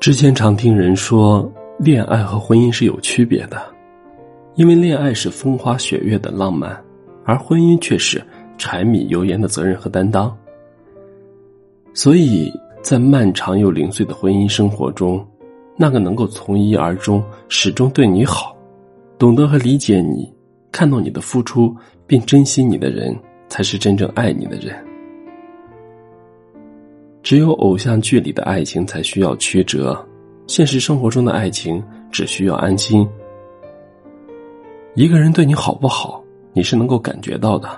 [0.00, 3.60] 之前常听人说，恋爱和婚姻是有区别的，
[4.54, 6.82] 因为恋爱是风花雪月的浪漫，
[7.24, 8.22] 而婚姻却是
[8.56, 10.34] 柴米油盐的责任和担当。
[11.92, 12.50] 所以
[12.80, 15.26] 在漫长又零碎的婚姻生活中，
[15.76, 18.56] 那个能够从一而终、始终对你好、
[19.18, 20.32] 懂得和理解你、
[20.72, 21.74] 看到你的付出
[22.06, 23.14] 并珍惜你的人，
[23.48, 24.87] 才是真正爱你的人。
[27.28, 30.02] 只有偶像剧里的爱情才需要曲折，
[30.46, 33.06] 现实生活中的爱情只需要安心。
[34.94, 37.68] 一个人对你好不好，你是能够感觉到的。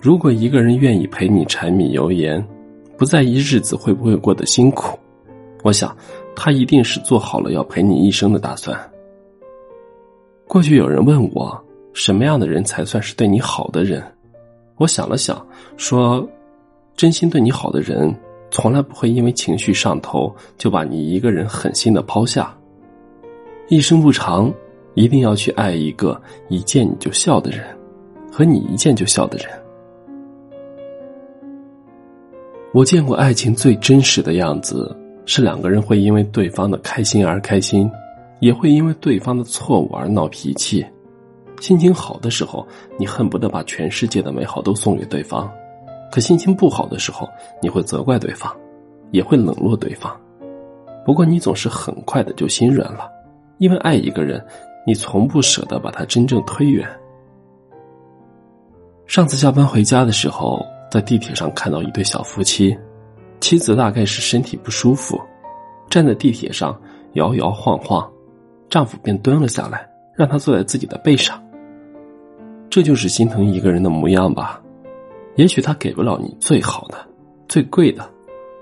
[0.00, 2.40] 如果一个人愿意陪你柴米油盐，
[2.96, 4.96] 不在意日子会不会过得辛苦，
[5.64, 5.92] 我想
[6.36, 8.78] 他一定是做好了要陪你一生的打算。
[10.46, 11.60] 过去有人问我，
[11.92, 14.00] 什么样的人才算是对你好的人？
[14.76, 15.44] 我想了想，
[15.76, 16.24] 说，
[16.94, 18.14] 真心对你好的人。
[18.54, 22.56] 从来不会因为情绪上头就把你一个人狠心的抛下。
[23.66, 24.54] 一生不长，
[24.94, 27.66] 一定要去爱一个一见你就笑的人，
[28.30, 29.48] 和你一见就笑的人。
[32.72, 34.96] 我见过爱情最真实的样子，
[35.26, 37.90] 是两个人会因为对方的开心而开心，
[38.38, 40.86] 也会因为对方的错误而闹脾气。
[41.60, 42.64] 心情好的时候，
[43.00, 45.52] 你恨不得把全世界的美好都送给对方。
[46.14, 47.28] 可心情不好的时候，
[47.60, 48.54] 你会责怪对方，
[49.10, 50.16] 也会冷落对方。
[51.04, 53.10] 不过你总是很快的就心软了，
[53.58, 54.40] 因为爱一个人，
[54.86, 56.88] 你从不舍得把他真正推远。
[59.08, 62.78] 上次下班回家的时候，在地铁上看到一对小夫妻，
[63.40, 65.20] 妻子大概是身体不舒服，
[65.90, 66.80] 站在地铁上
[67.14, 68.08] 摇摇晃晃，
[68.70, 71.42] 丈夫便蹲了下来，让她坐在自己的背上。
[72.70, 74.60] 这就是心疼一个人的模样吧。
[75.36, 76.96] 也许他给不了你最好的、
[77.48, 78.08] 最贵的，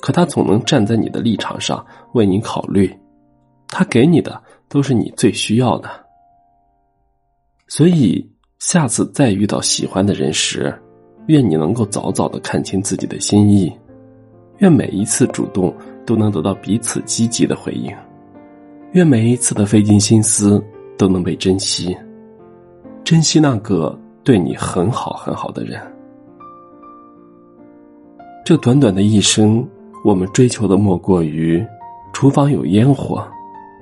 [0.00, 2.92] 可他总能站在你的立场上为你考虑。
[3.68, 5.90] 他给你的都是你最需要的。
[7.66, 8.24] 所以，
[8.58, 10.72] 下次再遇到喜欢的人时，
[11.26, 13.72] 愿你能够早早的看清自己的心意，
[14.58, 15.74] 愿每一次主动
[16.06, 17.92] 都能得到彼此积极的回应，
[18.92, 20.62] 愿每一次的费尽心思
[20.96, 21.96] 都能被珍惜，
[23.02, 25.80] 珍惜那个对你很好很好的人。
[28.44, 29.66] 这短短的一生，
[30.04, 31.64] 我们追求的莫过于：
[32.12, 33.26] 厨房有烟火，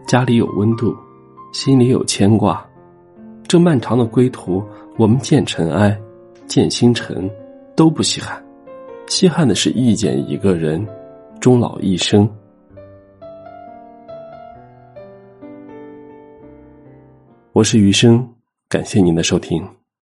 [0.06, 0.94] 家里有温度，
[1.52, 2.64] 心里有牵挂。
[3.48, 4.62] 这漫长的归途，
[4.96, 6.00] 我们见尘埃，
[6.46, 7.28] 见星辰，
[7.74, 8.40] 都不稀罕。
[9.08, 10.86] 稀罕的是遇见一个人，
[11.40, 12.30] 终老一生。
[17.52, 18.32] 我是余生，
[18.68, 19.81] 感谢您的收听。